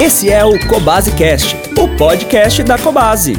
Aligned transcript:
Esse 0.00 0.30
é 0.30 0.44
o 0.44 0.56
Cobase 0.68 1.10
Cast, 1.16 1.56
o 1.76 1.96
podcast 1.96 2.62
da 2.62 2.78
Cobase. 2.78 3.32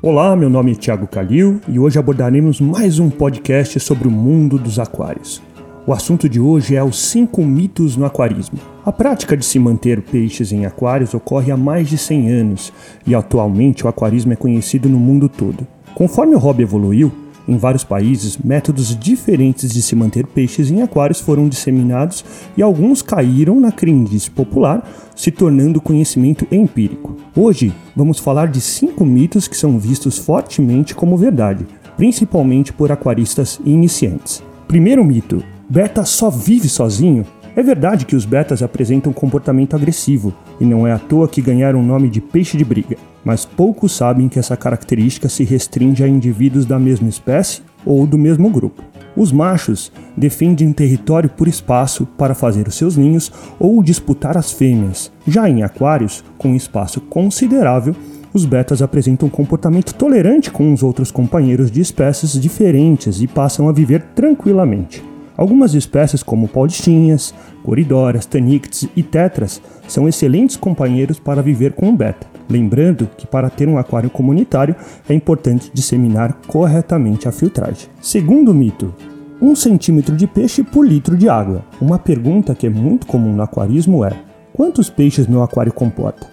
Olá, 0.00 0.34
meu 0.34 0.48
nome 0.48 0.72
é 0.72 0.74
Thiago 0.74 1.06
Calil 1.06 1.60
e 1.68 1.78
hoje 1.78 1.98
abordaremos 1.98 2.58
mais 2.58 2.98
um 2.98 3.10
podcast 3.10 3.78
sobre 3.80 4.08
o 4.08 4.10
mundo 4.10 4.58
dos 4.58 4.78
aquários. 4.78 5.42
O 5.86 5.92
assunto 5.92 6.26
de 6.26 6.40
hoje 6.40 6.74
é 6.74 6.82
os 6.82 6.98
5 7.10 7.44
mitos 7.44 7.98
no 7.98 8.06
aquarismo. 8.06 8.58
A 8.82 8.90
prática 8.90 9.36
de 9.36 9.44
se 9.44 9.58
manter 9.58 10.00
peixes 10.00 10.52
em 10.52 10.64
aquários 10.64 11.12
ocorre 11.12 11.52
há 11.52 11.56
mais 11.56 11.86
de 11.86 11.98
100 11.98 12.30
anos 12.30 12.72
e 13.06 13.14
atualmente 13.14 13.84
o 13.84 13.88
aquarismo 13.88 14.32
é 14.32 14.36
conhecido 14.36 14.88
no 14.88 14.98
mundo 14.98 15.28
todo. 15.28 15.66
Conforme 15.94 16.34
o 16.34 16.38
hobby 16.38 16.62
evoluiu, 16.62 17.12
em 17.46 17.56
vários 17.56 17.84
países, 17.84 18.38
métodos 18.38 18.96
diferentes 18.98 19.72
de 19.72 19.82
se 19.82 19.94
manter 19.94 20.26
peixes 20.26 20.70
em 20.70 20.82
aquários 20.82 21.20
foram 21.20 21.48
disseminados 21.48 22.24
e 22.56 22.62
alguns 22.62 23.02
caíram 23.02 23.60
na 23.60 23.70
crendice 23.70 24.30
popular, 24.30 24.88
se 25.14 25.30
tornando 25.30 25.80
conhecimento 25.80 26.46
empírico. 26.50 27.16
Hoje, 27.36 27.72
vamos 27.94 28.18
falar 28.18 28.48
de 28.48 28.60
cinco 28.60 29.04
mitos 29.04 29.46
que 29.46 29.56
são 29.56 29.78
vistos 29.78 30.18
fortemente 30.18 30.94
como 30.94 31.16
verdade, 31.16 31.66
principalmente 31.96 32.72
por 32.72 32.90
aquaristas 32.90 33.60
iniciantes. 33.64 34.42
Primeiro 34.66 35.04
mito: 35.04 35.42
Beta 35.68 36.04
só 36.04 36.30
vive 36.30 36.68
sozinho? 36.68 37.24
É 37.56 37.62
verdade 37.62 38.04
que 38.04 38.16
os 38.16 38.24
betas 38.24 38.64
apresentam 38.64 39.12
comportamento 39.12 39.76
agressivo, 39.76 40.34
e 40.60 40.64
não 40.64 40.86
é 40.86 40.92
à 40.92 40.98
toa 40.98 41.28
que 41.28 41.40
ganharam 41.40 41.78
o 41.78 41.84
nome 41.84 42.08
de 42.08 42.20
peixe 42.20 42.56
de 42.56 42.64
briga, 42.64 42.96
mas 43.24 43.44
poucos 43.44 43.92
sabem 43.92 44.28
que 44.28 44.40
essa 44.40 44.56
característica 44.56 45.28
se 45.28 45.44
restringe 45.44 46.02
a 46.02 46.08
indivíduos 46.08 46.66
da 46.66 46.80
mesma 46.80 47.08
espécie 47.08 47.62
ou 47.86 48.08
do 48.08 48.18
mesmo 48.18 48.50
grupo. 48.50 48.82
Os 49.16 49.30
machos 49.30 49.92
defendem 50.16 50.72
território 50.72 51.30
por 51.30 51.46
espaço 51.46 52.04
para 52.18 52.34
fazer 52.34 52.66
os 52.66 52.74
seus 52.74 52.96
ninhos 52.96 53.30
ou 53.60 53.80
disputar 53.84 54.36
as 54.36 54.50
fêmeas. 54.50 55.12
Já 55.24 55.48
em 55.48 55.62
aquários, 55.62 56.24
com 56.36 56.56
espaço 56.56 57.00
considerável, 57.02 57.94
os 58.32 58.44
betas 58.44 58.82
apresentam 58.82 59.28
um 59.28 59.30
comportamento 59.30 59.94
tolerante 59.94 60.50
com 60.50 60.72
os 60.72 60.82
outros 60.82 61.12
companheiros 61.12 61.70
de 61.70 61.80
espécies 61.80 62.32
diferentes 62.32 63.22
e 63.22 63.28
passam 63.28 63.68
a 63.68 63.72
viver 63.72 64.02
tranquilamente. 64.12 65.13
Algumas 65.36 65.74
espécies, 65.74 66.22
como 66.22 66.46
paulistinhas, 66.46 67.34
coridoras, 67.64 68.24
tanictes 68.24 68.88
e 68.94 69.02
tetras, 69.02 69.60
são 69.88 70.08
excelentes 70.08 70.56
companheiros 70.56 71.18
para 71.18 71.42
viver 71.42 71.72
com 71.72 71.88
o 71.88 71.96
beta. 71.96 72.26
Lembrando 72.48 73.08
que 73.16 73.26
para 73.26 73.50
ter 73.50 73.68
um 73.68 73.78
aquário 73.78 74.10
comunitário 74.10 74.76
é 75.08 75.14
importante 75.14 75.70
disseminar 75.72 76.38
corretamente 76.46 77.26
a 77.26 77.32
filtragem. 77.32 77.88
Segundo 78.00 78.54
mito, 78.54 78.94
1 79.40 79.50
um 79.50 79.56
centímetro 79.56 80.16
de 80.16 80.26
peixe 80.26 80.62
por 80.62 80.86
litro 80.86 81.16
de 81.16 81.28
água. 81.28 81.64
Uma 81.80 81.98
pergunta 81.98 82.54
que 82.54 82.66
é 82.66 82.70
muito 82.70 83.06
comum 83.06 83.34
no 83.34 83.42
aquarismo 83.42 84.04
é: 84.04 84.12
quantos 84.52 84.88
peixes 84.88 85.26
meu 85.26 85.42
aquário 85.42 85.72
comporta? 85.72 86.28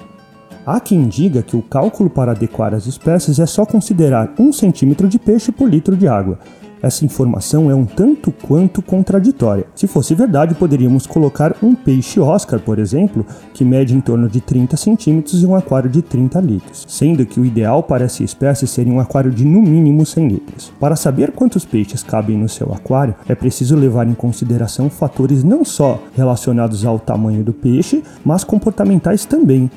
Há 0.66 0.80
quem 0.80 1.08
diga 1.08 1.42
que 1.42 1.58
o 1.58 1.62
cálculo 1.62 2.10
para 2.10 2.34
adequar 2.34 2.74
as 2.74 2.86
espécies 2.86 3.40
é 3.40 3.48
só 3.48 3.66
considerar 3.66 4.32
1 4.38 4.44
um 4.44 4.54
centímetro 4.54 5.08
de 5.08 5.18
peixe 5.18 5.52
por 5.52 5.68
litro 5.68 5.98
de 5.98 6.08
água, 6.08 6.38
essa 6.82 7.06
informação 7.06 7.70
é 7.70 7.76
um 7.76 7.86
tanto 7.86 8.32
quanto 8.32 8.82
contraditória. 8.82 9.66
Se 9.76 9.88
fosse 9.88 10.16
verdade, 10.16 10.56
poderíamos 10.56 11.06
colocar 11.06 11.56
um 11.62 11.76
peixe 11.76 12.20
Oscar, 12.20 12.60
por 12.60 12.80
exemplo, 12.80 13.26
que 13.54 13.64
mede 13.64 13.96
em 13.96 14.02
torno 14.02 14.28
de 14.28 14.42
30 14.42 14.76
centímetros 14.78 15.44
em 15.44 15.46
um 15.46 15.56
aquário 15.56 15.90
de 15.90 16.02
30 16.02 16.40
litros, 16.42 16.86
sendo 16.88 17.26
que 17.26 17.40
o 17.40 17.46
ideal 17.46 17.84
para 17.84 18.06
essa 18.06 18.24
espécie 18.24 18.68
seria 18.68 18.94
um 18.94 19.00
aquário 19.00 19.32
de 19.32 19.46
no 19.46 19.62
mínimo 19.62 20.06
100 20.06 20.28
litros. 20.28 20.74
Para 20.80 20.96
saber 20.96 21.32
quantos 21.32 21.66
peixes 21.66 22.04
cabem 22.04 22.38
no 22.38 22.50
seu 22.50 22.74
aquário, 22.74 23.16
é 23.28 23.36
preciso 23.36 23.76
levar 23.76 24.08
em 24.08 24.14
consideração 24.14 24.90
fatores 24.90 25.44
não 25.44 25.64
só 25.64 26.00
relacionados 26.16 26.86
ao 26.86 27.00
tamanho 27.00 27.44
do 27.44 27.54
peixe, 27.54 28.04
mas 28.26 28.44
comportamentais 28.44 29.26
também, 29.26 29.70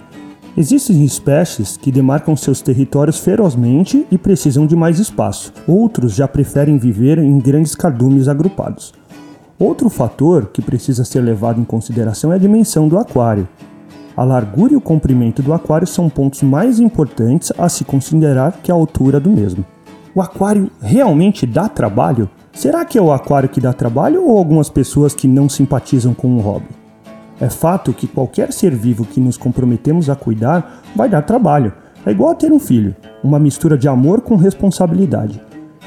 Existem 0.56 1.04
espécies 1.04 1.76
que 1.76 1.90
demarcam 1.90 2.36
seus 2.36 2.62
territórios 2.62 3.18
ferozmente 3.18 4.06
e 4.08 4.16
precisam 4.16 4.68
de 4.68 4.76
mais 4.76 5.00
espaço. 5.00 5.52
Outros 5.66 6.14
já 6.14 6.28
preferem 6.28 6.78
viver 6.78 7.18
em 7.18 7.40
grandes 7.40 7.74
cardumes 7.74 8.28
agrupados. 8.28 8.94
Outro 9.58 9.88
fator 9.88 10.50
que 10.52 10.62
precisa 10.62 11.04
ser 11.04 11.22
levado 11.22 11.60
em 11.60 11.64
consideração 11.64 12.32
é 12.32 12.36
a 12.36 12.38
dimensão 12.38 12.86
do 12.86 12.96
aquário. 12.96 13.48
A 14.16 14.22
largura 14.22 14.74
e 14.74 14.76
o 14.76 14.80
comprimento 14.80 15.42
do 15.42 15.52
aquário 15.52 15.88
são 15.88 16.08
pontos 16.08 16.40
mais 16.42 16.78
importantes 16.78 17.52
a 17.58 17.68
se 17.68 17.84
considerar 17.84 18.52
que 18.62 18.70
a 18.70 18.74
altura 18.74 19.18
do 19.18 19.30
mesmo. 19.30 19.64
O 20.14 20.20
aquário 20.20 20.70
realmente 20.80 21.46
dá 21.46 21.68
trabalho? 21.68 22.30
Será 22.52 22.84
que 22.84 22.96
é 22.96 23.02
o 23.02 23.12
aquário 23.12 23.48
que 23.48 23.60
dá 23.60 23.72
trabalho 23.72 24.24
ou 24.24 24.38
algumas 24.38 24.70
pessoas 24.70 25.16
que 25.16 25.26
não 25.26 25.48
simpatizam 25.48 26.14
com 26.14 26.36
o 26.36 26.40
hobby? 26.40 26.83
É 27.40 27.48
fato 27.50 27.92
que 27.92 28.06
qualquer 28.06 28.52
ser 28.52 28.74
vivo 28.74 29.04
que 29.04 29.20
nos 29.20 29.36
comprometemos 29.36 30.08
a 30.08 30.14
cuidar 30.14 30.82
vai 30.94 31.08
dar 31.08 31.22
trabalho. 31.22 31.72
É 32.06 32.10
igual 32.10 32.30
a 32.30 32.34
ter 32.34 32.52
um 32.52 32.58
filho, 32.58 32.94
uma 33.22 33.38
mistura 33.38 33.76
de 33.76 33.88
amor 33.88 34.20
com 34.20 34.36
responsabilidade. 34.36 35.40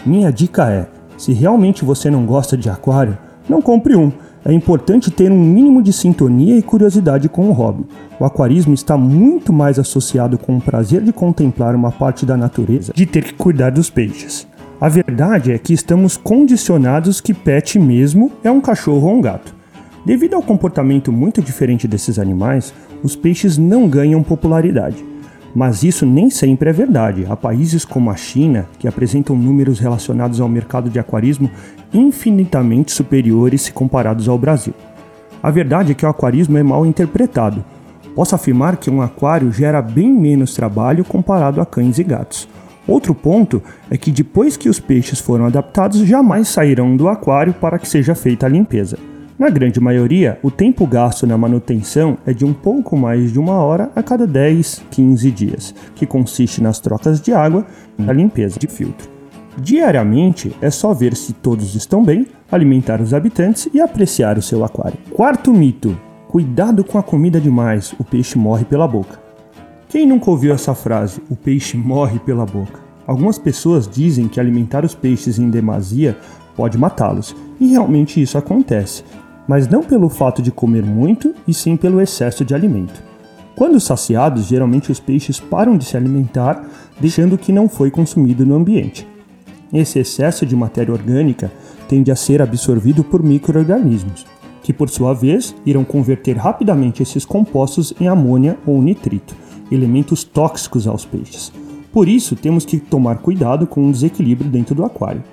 Minha 0.05 0.31
dica 0.31 0.69
é: 0.69 0.87
se 1.17 1.31
realmente 1.33 1.85
você 1.85 2.09
não 2.09 2.25
gosta 2.25 2.57
de 2.57 2.69
aquário, 2.69 3.17
não 3.47 3.61
compre 3.61 3.95
um. 3.95 4.11
É 4.43 4.53
importante 4.53 5.11
ter 5.11 5.31
um 5.31 5.39
mínimo 5.39 5.81
de 5.81 5.91
sintonia 5.91 6.57
e 6.57 6.61
curiosidade 6.61 7.27
com 7.27 7.49
o 7.49 7.51
hobby. 7.51 7.85
O 8.19 8.25
aquarismo 8.25 8.73
está 8.73 8.97
muito 8.97 9.51
mais 9.51 9.77
associado 9.77 10.37
com 10.37 10.57
o 10.57 10.61
prazer 10.61 11.01
de 11.01 11.11
contemplar 11.11 11.75
uma 11.75 11.91
parte 11.91 12.25
da 12.25 12.37
natureza, 12.37 12.93
de 12.95 13.05
ter 13.05 13.23
que 13.23 13.33
cuidar 13.33 13.71
dos 13.71 13.89
peixes. 13.89 14.47
A 14.79 14.87
verdade 14.87 15.51
é 15.51 15.57
que 15.57 15.73
estamos 15.73 16.15
condicionados 16.15 17.19
que 17.19 17.33
pet 17.33 17.79
mesmo 17.79 18.31
é 18.43 18.51
um 18.51 18.61
cachorro 18.61 19.07
ou 19.07 19.15
um 19.15 19.21
gato. 19.21 19.56
Devido 20.07 20.35
ao 20.35 20.41
comportamento 20.41 21.11
muito 21.11 21.41
diferente 21.41 21.85
desses 21.85 22.17
animais, 22.17 22.73
os 23.03 23.13
peixes 23.13 23.57
não 23.57 23.89
ganham 23.89 24.23
popularidade. 24.23 25.03
Mas 25.53 25.83
isso 25.83 26.05
nem 26.05 26.29
sempre 26.29 26.69
é 26.69 26.71
verdade. 26.71 27.25
Há 27.29 27.35
países 27.35 27.83
como 27.83 28.09
a 28.09 28.15
China 28.15 28.65
que 28.79 28.87
apresentam 28.87 29.35
números 29.35 29.79
relacionados 29.79 30.39
ao 30.39 30.47
mercado 30.47 30.89
de 30.89 30.97
aquarismo 30.97 31.51
infinitamente 31.93 32.93
superiores 32.93 33.63
se 33.63 33.73
comparados 33.73 34.29
ao 34.29 34.37
Brasil. 34.37 34.73
A 35.43 35.51
verdade 35.51 35.91
é 35.91 35.93
que 35.93 36.05
o 36.05 36.09
aquarismo 36.09 36.57
é 36.57 36.63
mal 36.63 36.85
interpretado. 36.85 37.61
Posso 38.15 38.33
afirmar 38.33 38.77
que 38.77 38.89
um 38.89 39.01
aquário 39.01 39.51
gera 39.51 39.81
bem 39.81 40.09
menos 40.09 40.53
trabalho 40.53 41.03
comparado 41.03 41.59
a 41.59 41.65
cães 41.65 41.99
e 41.99 42.03
gatos. 42.05 42.47
Outro 42.87 43.13
ponto 43.13 43.61
é 43.91 43.97
que 43.97 44.09
depois 44.09 44.55
que 44.55 44.69
os 44.69 44.79
peixes 44.79 45.19
foram 45.19 45.47
adaptados, 45.47 45.99
jamais 45.99 46.47
sairão 46.47 46.95
do 46.95 47.09
aquário 47.09 47.53
para 47.53 47.77
que 47.77 47.89
seja 47.89 48.15
feita 48.15 48.45
a 48.45 48.49
limpeza. 48.49 48.97
Na 49.39 49.51
grande 49.51 49.79
maioria, 49.79 50.39
o 50.41 50.49
tempo 50.49 50.87
gasto 50.87 51.27
na 51.27 51.37
manutenção 51.37 52.17
é 52.25 52.33
de 52.33 52.43
um 52.43 52.51
pouco 52.51 52.97
mais 52.97 53.31
de 53.31 53.37
uma 53.37 53.53
hora 53.53 53.91
a 53.95 54.01
cada 54.01 54.25
10, 54.25 54.85
15 54.89 55.29
dias, 55.29 55.75
que 55.93 56.07
consiste 56.07 56.61
nas 56.61 56.79
trocas 56.79 57.21
de 57.21 57.31
água 57.31 57.63
e 57.99 58.01
na 58.01 58.11
limpeza 58.11 58.57
de 58.57 58.65
filtro. 58.65 59.07
Diariamente 59.55 60.55
é 60.59 60.71
só 60.71 60.91
ver 60.91 61.15
se 61.15 61.33
todos 61.33 61.75
estão 61.75 62.03
bem, 62.03 62.25
alimentar 62.51 62.99
os 62.99 63.13
habitantes 63.13 63.69
e 63.71 63.79
apreciar 63.79 64.39
o 64.39 64.41
seu 64.41 64.63
aquário. 64.63 64.97
Quarto 65.11 65.53
mito: 65.53 65.95
cuidado 66.27 66.83
com 66.83 66.97
a 66.97 67.03
comida 67.03 67.39
demais, 67.39 67.93
o 67.99 68.03
peixe 68.03 68.39
morre 68.39 68.65
pela 68.65 68.87
boca. 68.87 69.19
Quem 69.87 70.07
nunca 70.07 70.31
ouviu 70.31 70.51
essa 70.51 70.73
frase? 70.73 71.21
O 71.29 71.35
peixe 71.35 71.77
morre 71.77 72.17
pela 72.17 72.45
boca. 72.45 72.79
Algumas 73.05 73.37
pessoas 73.37 73.87
dizem 73.87 74.27
que 74.27 74.39
alimentar 74.39 74.83
os 74.83 74.95
peixes 74.95 75.37
em 75.37 75.47
demasia 75.47 76.17
pode 76.55 76.75
matá-los, 76.75 77.35
e 77.59 77.67
realmente 77.67 78.19
isso 78.19 78.35
acontece 78.35 79.03
mas 79.47 79.67
não 79.67 79.81
pelo 79.81 80.09
fato 80.09 80.41
de 80.41 80.51
comer 80.51 80.83
muito, 80.83 81.33
e 81.47 81.53
sim 81.53 81.77
pelo 81.77 82.01
excesso 82.01 82.43
de 82.43 82.53
alimento. 82.53 83.01
Quando 83.55 83.79
saciados, 83.79 84.45
geralmente 84.45 84.91
os 84.91 84.99
peixes 84.99 85.39
param 85.39 85.77
de 85.77 85.85
se 85.85 85.97
alimentar, 85.97 86.63
deixando 86.99 87.33
o 87.33 87.37
que 87.37 87.51
não 87.51 87.67
foi 87.67 87.89
consumido 87.89 88.45
no 88.45 88.55
ambiente. 88.55 89.07
Esse 89.73 89.99
excesso 89.99 90.45
de 90.45 90.55
matéria 90.55 90.93
orgânica 90.93 91.51
tende 91.87 92.11
a 92.11 92.15
ser 92.15 92.41
absorvido 92.41 93.03
por 93.03 93.23
microorganismos, 93.23 94.25
que 94.61 94.73
por 94.73 94.89
sua 94.89 95.13
vez 95.13 95.55
irão 95.65 95.83
converter 95.83 96.37
rapidamente 96.37 97.01
esses 97.01 97.25
compostos 97.25 97.93
em 97.99 98.07
amônia 98.07 98.57
ou 98.65 98.81
nitrito, 98.81 99.35
elementos 99.71 100.23
tóxicos 100.23 100.87
aos 100.87 101.05
peixes. 101.05 101.51
Por 101.91 102.07
isso, 102.07 102.35
temos 102.35 102.65
que 102.65 102.77
tomar 102.77 103.19
cuidado 103.19 103.65
com 103.65 103.87
o 103.87 103.91
desequilíbrio 103.91 104.49
dentro 104.49 104.75
do 104.75 104.85
aquário. 104.85 105.23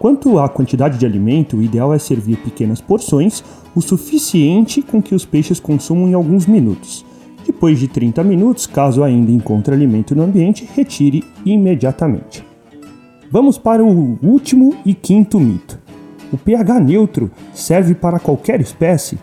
Quanto 0.00 0.38
à 0.38 0.48
quantidade 0.48 0.96
de 0.96 1.04
alimento, 1.04 1.58
o 1.58 1.62
ideal 1.62 1.92
é 1.92 1.98
servir 1.98 2.38
pequenas 2.38 2.80
porções, 2.80 3.44
o 3.76 3.82
suficiente 3.82 4.80
com 4.80 5.02
que 5.02 5.14
os 5.14 5.26
peixes 5.26 5.60
consumam 5.60 6.08
em 6.08 6.14
alguns 6.14 6.46
minutos. 6.46 7.04
Depois 7.46 7.78
de 7.78 7.86
30 7.86 8.24
minutos, 8.24 8.66
caso 8.66 9.04
ainda 9.04 9.30
encontre 9.30 9.74
alimento 9.74 10.16
no 10.16 10.22
ambiente, 10.22 10.66
retire 10.74 11.22
imediatamente. 11.44 12.42
Vamos 13.30 13.58
para 13.58 13.84
o 13.84 14.18
último 14.22 14.74
e 14.86 14.94
quinto 14.94 15.38
mito. 15.38 15.78
O 16.32 16.38
pH 16.38 16.80
neutro 16.80 17.30
serve 17.52 17.94
para 17.94 18.18
qualquer 18.18 18.58
espécie? 18.58 19.18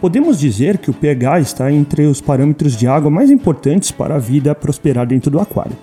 Podemos 0.00 0.38
dizer 0.38 0.78
que 0.78 0.88
o 0.88 0.94
pH 0.94 1.40
está 1.40 1.72
entre 1.72 2.06
os 2.06 2.20
parâmetros 2.20 2.76
de 2.76 2.86
água 2.86 3.10
mais 3.10 3.28
importantes 3.28 3.90
para 3.90 4.14
a 4.14 4.20
vida 4.20 4.54
prosperar 4.54 5.04
dentro 5.04 5.32
do 5.32 5.40
aquário. 5.40 5.76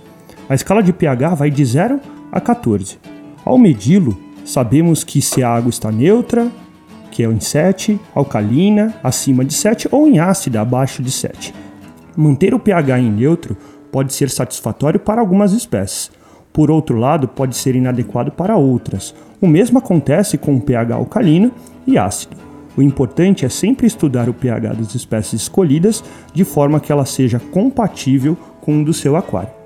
A 0.47 0.55
escala 0.55 0.81
de 0.81 0.93
pH 0.93 1.35
vai 1.35 1.51
de 1.51 1.65
0 1.65 1.99
a 2.31 2.39
14. 2.39 3.12
Ao 3.45 3.57
medi-lo, 3.57 4.17
sabemos 4.45 5.03
que 5.03 5.21
se 5.21 5.43
a 5.43 5.49
água 5.49 5.69
está 5.69 5.91
neutra, 5.91 6.49
que 7.11 7.23
é 7.23 7.27
em 7.27 7.39
7, 7.39 7.99
alcalina, 8.15 8.95
acima 9.03 9.45
de 9.45 9.53
7 9.53 9.87
ou 9.91 10.07
em 10.07 10.19
ácida, 10.19 10.61
abaixo 10.61 11.03
de 11.03 11.11
7. 11.11 11.53
Manter 12.15 12.53
o 12.53 12.59
pH 12.59 12.99
em 12.99 13.11
neutro 13.11 13.57
pode 13.91 14.13
ser 14.13 14.29
satisfatório 14.29 14.99
para 14.99 15.21
algumas 15.21 15.51
espécies. 15.51 16.11
Por 16.51 16.71
outro 16.71 16.97
lado, 16.97 17.27
pode 17.27 17.55
ser 17.55 17.75
inadequado 17.75 18.31
para 18.31 18.55
outras. 18.55 19.13
O 19.41 19.47
mesmo 19.47 19.77
acontece 19.77 20.37
com 20.37 20.55
o 20.55 20.61
pH 20.61 20.95
alcalino 20.95 21.51
e 21.85 21.97
ácido. 21.97 22.37
O 22.77 22.81
importante 22.81 23.45
é 23.45 23.49
sempre 23.49 23.85
estudar 23.85 24.29
o 24.29 24.33
pH 24.33 24.73
das 24.73 24.95
espécies 24.95 25.43
escolhidas 25.43 26.03
de 26.33 26.43
forma 26.43 26.79
que 26.79 26.91
ela 26.91 27.05
seja 27.05 27.39
compatível 27.39 28.35
com 28.61 28.81
o 28.81 28.85
do 28.85 28.93
seu 28.93 29.15
aquário. 29.15 29.62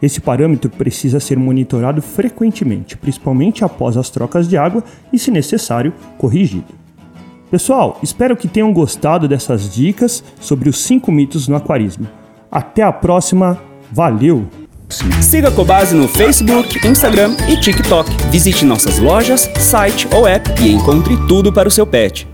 Esse 0.00 0.20
parâmetro 0.20 0.70
precisa 0.70 1.18
ser 1.18 1.36
monitorado 1.38 2.00
frequentemente, 2.00 2.96
principalmente 2.96 3.64
após 3.64 3.96
as 3.96 4.10
trocas 4.10 4.48
de 4.48 4.56
água 4.56 4.84
e, 5.12 5.18
se 5.18 5.30
necessário, 5.30 5.92
corrigido. 6.16 6.66
Pessoal, 7.50 7.98
espero 8.02 8.36
que 8.36 8.46
tenham 8.46 8.72
gostado 8.72 9.26
dessas 9.26 9.72
dicas 9.72 10.22
sobre 10.40 10.68
os 10.68 10.82
5 10.82 11.10
mitos 11.10 11.48
no 11.48 11.56
aquarismo. 11.56 12.06
Até 12.50 12.82
a 12.82 12.92
próxima, 12.92 13.58
valeu! 13.90 14.46
Siga 15.20 15.48
a 15.48 15.52
Cobase 15.52 15.94
no 15.94 16.08
Facebook, 16.08 16.86
Instagram 16.86 17.36
e 17.48 17.60
TikTok. 17.60 18.10
Visite 18.30 18.64
nossas 18.64 18.98
lojas, 18.98 19.50
site 19.58 20.08
ou 20.14 20.26
app 20.26 20.50
e 20.62 20.72
encontre 20.72 21.14
tudo 21.26 21.52
para 21.52 21.68
o 21.68 21.70
seu 21.70 21.86
pet. 21.86 22.26